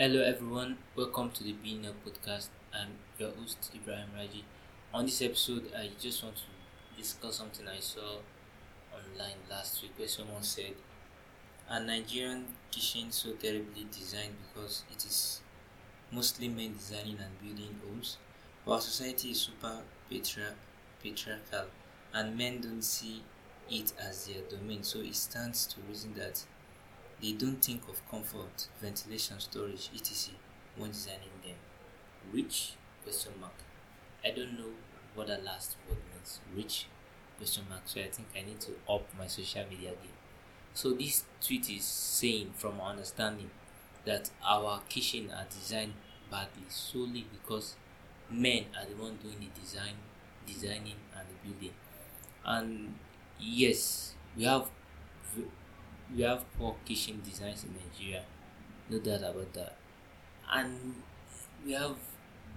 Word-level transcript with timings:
Hello, 0.00 0.22
everyone. 0.22 0.78
Welcome 0.94 1.32
to 1.32 1.42
the 1.42 1.54
Being 1.54 1.84
Podcast. 2.04 2.50
I'm 2.72 2.90
your 3.18 3.32
host, 3.32 3.68
Ibrahim 3.74 4.10
Raji. 4.16 4.44
On 4.94 5.04
this 5.04 5.20
episode, 5.22 5.72
I 5.76 5.90
just 6.00 6.22
want 6.22 6.36
to 6.36 6.96
discuss 6.96 7.34
something 7.38 7.66
I 7.66 7.80
saw 7.80 8.18
online 8.94 9.38
last 9.50 9.82
week 9.82 9.90
where 9.96 10.06
someone 10.06 10.44
said, 10.44 10.74
"A 11.68 11.80
Nigerian 11.80 12.46
kitchens 12.70 13.16
so 13.16 13.32
terribly 13.32 13.88
designed 13.90 14.36
because 14.46 14.84
it 14.94 15.04
is 15.04 15.40
mostly 16.12 16.46
men 16.48 16.74
designing 16.74 17.18
and 17.18 17.34
building 17.42 17.80
homes? 17.84 18.18
Our 18.68 18.80
society 18.80 19.32
is 19.32 19.40
super 19.40 19.82
patri- 20.08 20.58
patriarchal 21.02 21.66
and 22.12 22.38
men 22.38 22.60
don't 22.60 22.82
see 22.82 23.24
it 23.68 23.92
as 23.98 24.28
their 24.28 24.42
domain, 24.42 24.84
so 24.84 25.00
it 25.00 25.16
stands 25.16 25.66
to 25.66 25.80
reason 25.88 26.14
that 26.14 26.44
they 27.22 27.32
don't 27.32 27.62
think 27.62 27.82
of 27.88 28.08
comfort, 28.10 28.68
ventilation, 28.80 29.40
storage, 29.40 29.90
etc. 29.94 30.34
when 30.76 30.90
designing 30.90 31.30
them. 31.44 31.56
Rich? 32.32 32.72
Question 33.02 33.32
mark. 33.40 33.54
I 34.24 34.30
don't 34.30 34.58
know 34.58 34.70
what 35.14 35.26
that 35.28 35.44
last 35.44 35.76
word 35.88 35.98
means. 36.12 36.40
Rich? 36.54 36.86
Question 37.36 37.64
mark. 37.68 37.82
So 37.86 38.00
I 38.00 38.08
think 38.08 38.28
I 38.36 38.46
need 38.46 38.60
to 38.60 38.72
up 38.88 39.06
my 39.18 39.26
social 39.26 39.64
media 39.68 39.90
game. 39.90 40.18
So 40.74 40.92
this 40.92 41.24
tweet 41.44 41.68
is 41.70 41.84
saying, 41.84 42.52
from 42.54 42.80
our 42.80 42.90
understanding, 42.90 43.50
that 44.04 44.30
our 44.44 44.80
kitchen 44.88 45.30
are 45.30 45.46
designed 45.50 45.94
badly 46.30 46.64
solely 46.68 47.26
because 47.32 47.74
men 48.30 48.66
are 48.78 48.86
the 48.86 48.94
one 48.94 49.16
doing 49.22 49.36
the 49.40 49.60
design, 49.60 49.94
designing 50.46 50.94
and 51.16 51.26
the 51.28 51.48
building. 51.48 51.74
And 52.44 52.94
yes, 53.40 54.14
we 54.36 54.44
have 54.44 54.70
we 56.14 56.22
have 56.22 56.44
poor 56.58 56.76
kitchen 56.84 57.22
designs 57.24 57.64
in 57.64 57.74
Nigeria, 57.74 58.22
no 58.90 58.98
doubt 58.98 59.22
about 59.30 59.52
that. 59.54 59.76
And 60.50 60.94
we 61.64 61.72
have 61.72 61.96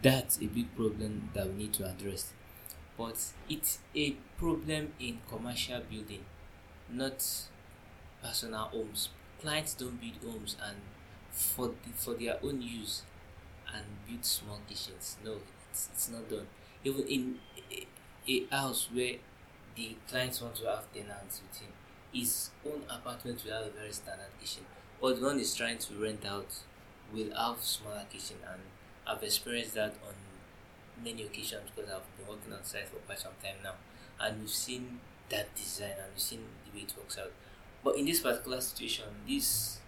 that's 0.01 0.37
a 0.41 0.45
big 0.47 0.75
problem 0.75 1.29
that 1.33 1.47
we 1.47 1.53
need 1.53 1.73
to 1.73 1.85
address. 1.89 2.33
But 2.97 3.17
it's 3.49 3.79
a 3.95 4.11
problem 4.37 4.93
in 4.99 5.19
commercial 5.29 5.81
building, 5.89 6.25
not 6.89 7.23
personal 8.23 8.65
homes. 8.65 9.09
Clients 9.41 9.73
don't 9.73 9.99
build 9.99 10.17
homes 10.33 10.55
and 10.63 10.77
for 11.31 11.67
the, 11.67 11.91
for 11.95 12.13
their 12.15 12.37
own 12.43 12.61
use 12.61 13.03
and 13.73 13.83
build 14.07 14.25
small 14.25 14.59
kitchens. 14.67 15.17
No, 15.23 15.37
it's, 15.71 15.89
it's 15.93 16.09
not 16.09 16.29
done. 16.29 16.47
Even 16.83 17.07
in 17.07 17.39
a, 17.71 17.87
a 18.27 18.45
house 18.55 18.89
where 18.93 19.15
the 19.75 19.95
clients 20.07 20.41
want 20.41 20.55
to 20.55 20.65
have 20.65 20.91
tenants 20.93 21.41
with 21.47 21.61
him, 21.61 21.71
his 22.13 22.49
own 22.65 22.83
apartment 22.89 23.43
will 23.43 23.53
have 23.53 23.67
a 23.67 23.69
very 23.69 23.91
standard 23.91 24.31
kitchen, 24.39 24.63
but 25.01 25.21
one 25.21 25.37
he's 25.37 25.55
trying 25.55 25.77
to 25.77 25.93
rent 25.95 26.25
out 26.25 26.53
will 27.13 27.33
have 27.35 27.63
smaller 27.63 28.05
kitchen, 28.09 28.37
and 28.51 28.61
I've 29.07 29.23
experienced 29.23 29.75
that 29.75 29.95
on 30.05 30.13
many 31.03 31.23
occasions 31.23 31.69
because 31.75 31.91
I've 31.91 32.17
been 32.17 32.27
working 32.27 32.53
on 32.53 32.63
site 32.63 32.87
for 32.87 32.97
quite 32.97 33.19
some 33.19 33.33
time 33.43 33.55
now, 33.63 33.75
and 34.19 34.41
we've 34.41 34.49
seen 34.49 34.99
that 35.29 35.53
design 35.55 35.91
and 35.97 36.11
we've 36.13 36.21
seen 36.21 36.41
the 36.65 36.77
way 36.77 36.83
it 36.83 36.93
works 36.97 37.17
out. 37.17 37.31
But 37.83 37.95
in 37.95 38.05
this 38.05 38.19
particular 38.19 38.61
situation, 38.61 39.05
this 39.27 39.79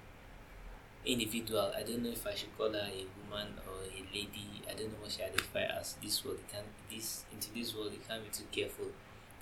individual, 1.06 1.72
I 1.78 1.84
don't 1.84 2.02
know 2.02 2.10
if 2.10 2.26
I 2.26 2.34
should 2.34 2.58
call 2.58 2.72
her 2.72 2.90
a 2.90 3.06
woman 3.30 3.54
or 3.68 3.84
a 3.84 4.16
lady. 4.16 4.64
I 4.68 4.74
don't 4.74 4.88
know 4.88 5.00
what 5.02 5.12
she 5.12 5.22
identify 5.22 5.64
as. 5.64 5.96
This 6.02 6.26
world, 6.26 6.40
can 6.52 6.64
this 6.90 7.26
into 7.32 7.54
this 7.54 7.76
world, 7.76 7.92
you 7.92 8.00
can't 8.08 8.24
be 8.24 8.30
too 8.30 8.46
careful 8.52 8.88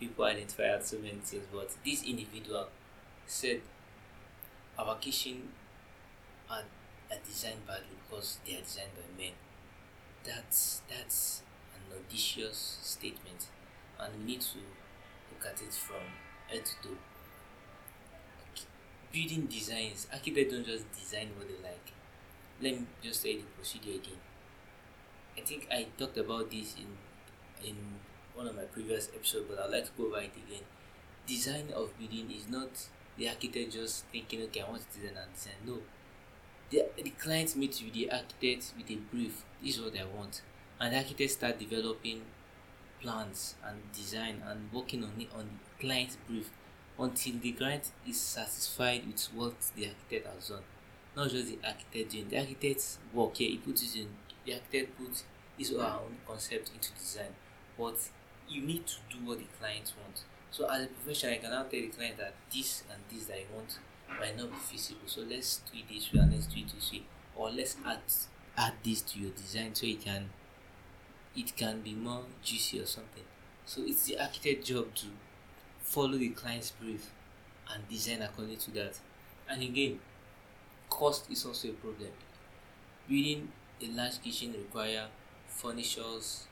people 0.01 0.25
identify 0.25 0.65
as 0.65 0.87
so 0.89 0.97
many 0.97 1.19
things, 1.23 1.45
but 1.53 1.69
this 1.85 2.03
individual 2.03 2.67
said 3.27 3.61
our 4.77 4.95
kitchen 4.97 5.49
are, 6.49 6.63
are 7.11 7.17
designed 7.25 7.65
badly 7.67 7.95
because 8.09 8.39
they 8.45 8.55
are 8.57 8.61
designed 8.61 8.91
by 8.95 9.23
men. 9.23 9.33
That's 10.25 10.81
that's 10.89 11.43
an 11.75 11.97
audacious 11.97 12.79
statement, 12.83 13.47
and 13.99 14.13
we 14.19 14.25
need 14.33 14.41
to 14.41 14.59
look 14.59 15.45
at 15.47 15.61
it 15.61 15.73
from 15.73 16.03
head 16.49 16.65
to 16.65 16.89
toe. 16.89 16.97
Building 19.11 19.45
designs, 19.45 20.07
architects 20.11 20.53
don't 20.53 20.65
just 20.65 20.91
design 20.91 21.29
what 21.37 21.47
they 21.47 21.61
like. 21.61 21.91
Let 22.61 22.79
me 22.81 22.87
just 23.03 23.21
say 23.21 23.37
the 23.37 23.43
procedure 23.57 23.91
again. 23.99 24.19
I 25.37 25.41
think 25.41 25.67
I 25.71 25.87
talked 25.97 26.17
about 26.17 26.49
this 26.51 26.75
in 26.83 26.89
in 27.69 27.77
one 28.41 28.49
of 28.49 28.55
my 28.55 28.63
previous 28.63 29.09
episodes, 29.15 29.45
but 29.47 29.59
I'd 29.59 29.69
like 29.69 29.85
to 29.85 29.91
go 29.95 30.07
over 30.07 30.17
it 30.17 30.31
again. 30.47 30.63
Design 31.27 31.67
of 31.75 31.97
building 31.99 32.31
is 32.31 32.49
not 32.49 32.69
the 33.15 33.29
architect 33.29 33.73
just 33.73 34.05
thinking, 34.05 34.41
okay, 34.43 34.61
I 34.61 34.69
want 34.69 34.81
to 34.81 34.99
design 34.99 35.17
and 35.17 35.33
design. 35.33 35.53
No. 35.65 35.77
The, 36.71 36.85
the 37.03 37.11
client 37.11 37.55
meets 37.55 37.83
with 37.83 37.93
the 37.93 38.11
architect 38.11 38.73
with 38.75 38.89
a 38.89 38.95
brief. 38.95 39.43
This 39.63 39.77
is 39.77 39.83
what 39.83 39.93
I 39.95 40.05
want. 40.05 40.41
And 40.79 40.93
the 40.93 40.97
architect 40.97 41.31
start 41.31 41.59
developing 41.59 42.21
plans 42.99 43.55
and 43.63 43.79
design 43.93 44.41
and 44.47 44.71
working 44.73 45.03
on 45.03 45.11
it 45.19 45.27
on 45.35 45.59
the 45.77 45.85
client's 45.85 46.17
brief 46.27 46.49
until 46.97 47.33
the 47.39 47.51
client 47.51 47.91
is 48.07 48.19
satisfied 48.19 49.05
with 49.05 49.23
what 49.35 49.53
the 49.75 49.87
architect 49.87 50.33
has 50.33 50.49
done. 50.49 50.63
Not 51.15 51.29
just 51.29 51.47
the 51.47 51.59
architect 51.63 52.11
doing 52.11 52.29
the 52.29 52.39
architect's 52.39 52.97
work 53.13 53.35
here, 53.37 53.51
he 53.51 53.57
puts 53.57 53.83
it 53.83 53.99
in 53.99 54.07
the 54.45 54.53
architect 54.53 54.97
puts 54.97 55.25
his 55.59 55.73
own 55.73 56.17
concept 56.25 56.71
into 56.73 56.91
design. 56.93 57.35
But 57.77 57.97
you 58.51 58.61
need 58.61 58.85
to 58.85 58.95
do 59.09 59.25
what 59.25 59.39
the 59.39 59.45
client 59.59 59.93
wants. 60.01 60.23
So 60.51 60.69
as 60.69 60.83
a 60.83 60.87
professional, 60.87 61.33
I 61.33 61.37
can 61.37 61.51
now 61.51 61.63
tell 61.63 61.69
the 61.71 61.87
client 61.87 62.17
that 62.17 62.33
this 62.53 62.83
and 62.91 63.01
this 63.09 63.27
that 63.27 63.37
I 63.37 63.45
want 63.55 63.79
might 64.19 64.37
not 64.37 64.51
be 64.51 64.57
feasible. 64.57 65.07
So 65.07 65.21
let's 65.21 65.61
do 65.71 65.79
it 65.79 65.93
this 65.93 66.11
way 66.11 66.19
and 66.19 66.33
let's 66.33 66.47
do 66.47 66.59
it 66.59 66.71
this 66.75 66.91
way. 66.91 67.03
Or 67.35 67.49
let's 67.49 67.77
add 67.85 67.99
add 68.57 68.73
this 68.83 69.01
to 69.01 69.19
your 69.19 69.31
design 69.31 69.73
so 69.73 69.85
it 69.85 70.01
can 70.01 70.29
it 71.35 71.55
can 71.55 71.79
be 71.81 71.93
more 71.93 72.23
juicy 72.43 72.81
or 72.81 72.85
something. 72.85 73.23
So 73.65 73.81
it's 73.85 74.05
the 74.05 74.19
architect 74.19 74.65
job 74.65 74.93
to 74.95 75.07
follow 75.79 76.17
the 76.17 76.29
client's 76.29 76.71
brief 76.71 77.09
and 77.73 77.87
design 77.87 78.21
according 78.21 78.57
to 78.57 78.71
that. 78.71 78.99
And 79.49 79.63
again, 79.63 79.99
cost 80.89 81.31
is 81.31 81.45
also 81.45 81.69
a 81.69 81.73
problem. 81.73 82.09
Building 83.07 83.47
a 83.81 83.87
large 83.87 84.21
kitchen 84.21 84.53
require 84.53 85.07
furnitures, 85.47 86.47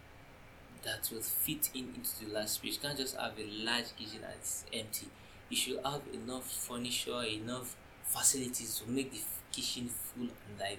that 0.84 1.10
will 1.12 1.22
fit 1.22 1.70
in 1.74 1.94
into 1.96 2.26
the 2.26 2.34
large 2.34 2.48
space. 2.48 2.76
You 2.76 2.82
can't 2.82 2.98
just 2.98 3.16
have 3.16 3.34
a 3.38 3.46
large 3.64 3.96
kitchen 3.98 4.22
that's 4.22 4.66
empty. 4.74 5.08
You 5.50 5.58
should 5.58 5.80
have 5.84 6.02
enough 6.14 6.50
furniture, 6.50 7.24
enough 7.24 7.76
facilities 8.04 8.80
to 8.80 8.90
make 8.92 9.12
the 9.12 9.22
kitchen 9.52 9.90
full 9.90 10.24
and 10.24 10.60
lively. 10.60 10.78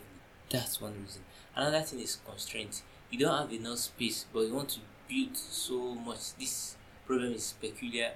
That's 0.48 0.80
one 0.80 0.94
reason. 1.02 1.22
Another 1.54 1.80
thing 1.82 2.00
is 2.00 2.18
constraint. 2.26 2.82
You 3.10 3.18
don't 3.18 3.36
have 3.36 3.52
enough 3.52 3.78
space, 3.78 4.26
but 4.32 4.40
you 4.40 4.54
want 4.54 4.70
to 4.70 4.80
build 5.08 5.36
so 5.36 5.94
much. 5.94 6.34
This 6.38 6.76
problem 7.06 7.32
is 7.32 7.54
peculiar 7.60 8.12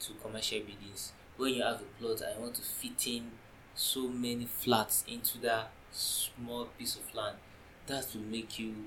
to 0.00 0.12
commercial 0.22 0.60
buildings. 0.60 1.12
When 1.36 1.54
you 1.54 1.62
have 1.62 1.80
a 1.80 2.02
plot 2.02 2.22
I 2.22 2.38
want 2.40 2.54
to 2.54 2.62
fit 2.62 3.06
in 3.06 3.30
so 3.74 4.08
many 4.08 4.46
flats 4.46 5.04
into 5.06 5.38
that 5.38 5.70
small 5.92 6.66
piece 6.78 6.96
of 6.96 7.14
land, 7.14 7.36
that 7.86 8.06
will 8.14 8.22
make 8.22 8.58
you 8.58 8.86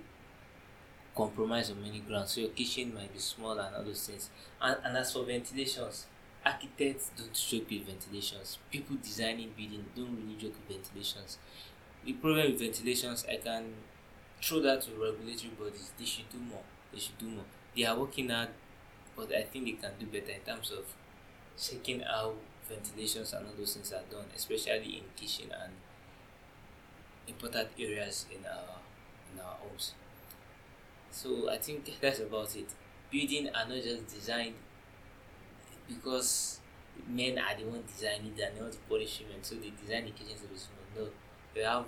compromise 1.19 1.69
on 1.71 1.81
many 1.81 1.99
grounds. 1.99 2.31
So 2.31 2.41
your 2.41 2.51
kitchen 2.51 2.93
might 2.93 3.11
be 3.13 3.19
small 3.19 3.57
and 3.59 3.75
all 3.75 3.83
those 3.83 4.07
things. 4.07 4.29
And, 4.61 4.77
and 4.83 4.97
as 4.97 5.11
for 5.13 5.25
ventilations, 5.25 6.05
architects 6.45 7.11
don't 7.17 7.33
joke 7.33 7.69
with 7.69 7.85
ventilations. 7.87 8.57
People 8.71 8.95
designing 9.03 9.51
building 9.57 9.85
don't 9.95 10.15
really 10.15 10.37
joke 10.39 10.55
with 10.59 10.77
ventilations. 10.77 11.37
The 12.05 12.13
problem 12.13 12.51
with 12.51 12.59
ventilations, 12.61 13.25
I 13.29 13.37
can 13.37 13.63
throw 14.41 14.61
that 14.61 14.81
to 14.83 14.91
regulatory 14.91 15.53
bodies. 15.59 15.91
They 15.99 16.05
should 16.05 16.29
do 16.29 16.39
more. 16.39 16.63
They 16.93 16.99
should 16.99 17.17
do 17.17 17.27
more. 17.27 17.45
They 17.75 17.83
are 17.85 17.97
working 17.99 18.29
hard, 18.29 18.49
but 19.17 19.33
I 19.35 19.43
think 19.43 19.65
they 19.65 19.71
can 19.73 19.91
do 19.99 20.05
better 20.07 20.31
in 20.31 20.41
terms 20.41 20.71
of 20.71 20.85
checking 21.57 21.99
how 22.01 22.33
ventilations 22.69 23.33
and 23.33 23.45
all 23.45 23.53
those 23.57 23.73
things 23.73 23.91
are 23.91 24.05
done, 24.09 24.25
especially 24.35 24.97
in 24.99 25.03
kitchen 25.17 25.51
and 25.51 25.73
important 27.27 27.69
areas 27.77 28.25
in 28.31 28.45
our 28.45 28.79
in 29.33 29.39
our 29.39 29.55
homes. 29.61 29.93
So 31.11 31.49
I 31.49 31.57
think 31.57 31.91
that's 32.01 32.19
about 32.19 32.55
it. 32.55 32.67
Building 33.11 33.49
are 33.49 33.67
not 33.67 33.83
just 33.83 34.07
designed 34.07 34.53
because 35.87 36.59
men 37.07 37.39
are 37.39 37.57
the 37.57 37.65
one 37.65 37.83
designing 37.87 38.33
it 38.37 38.41
and 38.41 38.57
they 38.57 38.61
want 38.61 38.73
to 38.73 38.79
polish 38.87 39.19
them, 39.19 39.39
so 39.41 39.55
they 39.55 39.71
design 39.81 40.05
the 40.05 40.11
to 40.11 40.23
be 40.47 40.57
small. 40.57 40.85
No, 40.95 41.07
they 41.53 41.61
have 41.61 41.85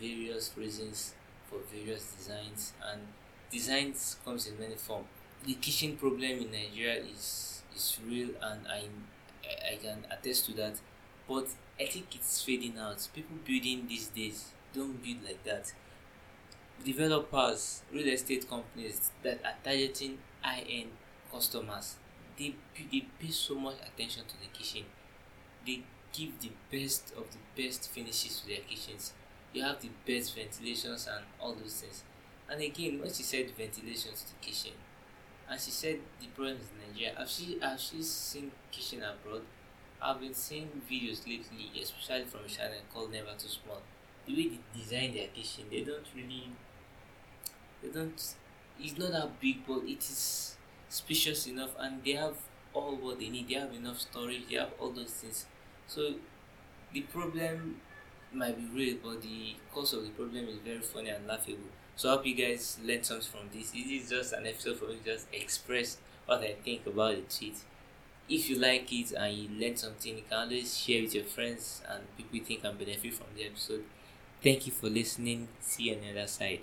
various 0.00 0.50
reasons 0.56 1.14
for 1.48 1.58
various 1.72 2.12
designs, 2.12 2.72
and 2.90 3.02
designs 3.50 4.16
comes 4.24 4.46
in 4.48 4.58
many 4.58 4.74
forms. 4.74 5.06
The 5.44 5.54
kitchen 5.54 5.96
problem 5.96 6.22
in 6.22 6.50
Nigeria 6.50 7.02
is 7.04 7.62
is 7.74 7.98
real, 8.06 8.30
and 8.42 8.66
I 8.66 8.84
I 9.72 9.76
can 9.76 10.04
attest 10.10 10.46
to 10.46 10.54
that. 10.54 10.74
But 11.28 11.46
I 11.80 11.86
think 11.86 12.14
it's 12.14 12.42
fading 12.42 12.78
out. 12.78 13.08
People 13.14 13.36
building 13.44 13.86
these 13.88 14.08
days 14.08 14.46
don't 14.74 15.02
build 15.02 15.24
like 15.24 15.42
that 15.44 15.72
developers, 16.84 17.82
real 17.92 18.08
estate 18.08 18.48
companies 18.48 19.10
that 19.22 19.40
are 19.44 19.54
targeting 19.64 20.18
high 20.40 20.64
end 20.68 20.90
customers, 21.32 21.96
they, 22.38 22.54
they 22.92 23.06
pay 23.18 23.30
so 23.30 23.54
much 23.54 23.76
attention 23.86 24.24
to 24.26 24.34
the 24.40 24.48
kitchen. 24.52 24.84
They 25.66 25.82
give 26.12 26.38
the 26.40 26.50
best 26.70 27.12
of 27.16 27.24
the 27.32 27.62
best 27.62 27.88
finishes 27.90 28.40
to 28.40 28.46
their 28.48 28.60
kitchens. 28.68 29.12
you 29.52 29.62
have 29.62 29.80
the 29.80 29.90
best 30.06 30.34
ventilations 30.36 31.08
and 31.10 31.24
all 31.40 31.54
those 31.54 31.80
things. 31.80 32.02
And 32.48 32.60
again, 32.60 33.00
when 33.00 33.12
she 33.12 33.22
said 33.22 33.50
ventilation 33.56 34.12
to 34.12 34.24
the 34.28 34.38
kitchen, 34.40 34.72
and 35.48 35.60
she 35.60 35.70
said 35.70 35.98
the 36.20 36.26
problem 36.26 36.58
is 36.58 36.68
Nigeria. 36.86 37.14
Have 37.18 37.28
she 37.28 37.58
have 37.62 37.80
she 37.80 38.02
seen 38.02 38.50
kitchen 38.70 39.02
abroad? 39.02 39.42
I've 40.02 40.20
been 40.20 40.34
seeing 40.34 40.68
videos 40.90 41.26
lately, 41.26 41.70
especially 41.80 42.24
from 42.24 42.44
a 42.44 42.48
channel 42.48 42.78
called 42.92 43.12
Never 43.12 43.32
Too 43.38 43.48
Small. 43.48 43.80
The 44.26 44.34
way 44.34 44.48
they 44.48 44.78
design 44.78 45.14
their 45.14 45.28
kitchen, 45.28 45.64
they 45.70 45.82
don't 45.82 46.06
really 46.14 46.50
they 47.82 47.88
don't 47.88 48.34
it's 48.78 48.98
not 48.98 49.12
that 49.12 49.40
big 49.40 49.66
but 49.66 49.82
it 49.84 49.98
is 49.98 50.56
spacious 50.88 51.46
enough 51.46 51.70
and 51.78 52.02
they 52.04 52.12
have 52.12 52.36
all 52.74 52.94
what 52.96 53.18
they 53.18 53.28
need. 53.28 53.48
They 53.48 53.54
have 53.54 53.72
enough 53.72 54.00
storage, 54.00 54.48
they 54.50 54.56
have 54.56 54.70
all 54.78 54.90
those 54.90 55.10
things. 55.10 55.46
So 55.86 56.14
the 56.92 57.02
problem 57.02 57.80
might 58.32 58.56
be 58.56 58.66
real, 58.76 58.98
but 59.02 59.22
the 59.22 59.54
cause 59.74 59.92
of 59.94 60.04
the 60.04 60.10
problem 60.10 60.48
is 60.48 60.58
very 60.64 60.80
funny 60.80 61.10
and 61.10 61.26
laughable. 61.26 61.70
So 61.96 62.10
I 62.10 62.12
hope 62.16 62.26
you 62.26 62.34
guys 62.34 62.78
learned 62.84 63.06
something 63.06 63.28
from 63.30 63.48
this. 63.52 63.70
This 63.70 63.86
is 63.86 64.10
just 64.10 64.32
an 64.34 64.46
episode 64.46 64.78
for 64.78 64.86
me 64.86 64.96
to 64.96 65.04
just 65.14 65.28
express 65.32 65.98
what 66.26 66.40
I 66.42 66.54
think 66.64 66.86
about 66.86 67.16
the 67.16 67.22
tweet. 67.38 67.56
If 68.28 68.50
you 68.50 68.58
like 68.58 68.92
it 68.92 69.12
and 69.12 69.34
you 69.36 69.48
learned 69.60 69.78
something, 69.78 70.16
you 70.16 70.24
can 70.28 70.38
always 70.38 70.76
share 70.78 71.02
with 71.02 71.14
your 71.14 71.24
friends 71.24 71.82
and 71.88 72.02
people 72.16 72.36
you 72.38 72.44
think 72.44 72.62
can 72.62 72.76
benefit 72.76 73.14
from 73.14 73.26
the 73.36 73.44
episode. 73.44 73.84
Thank 74.42 74.66
you 74.66 74.72
for 74.72 74.88
listening. 74.88 75.48
See 75.60 75.84
you 75.84 75.94
on 75.96 76.00
the 76.00 76.10
other 76.10 76.26
side. 76.26 76.60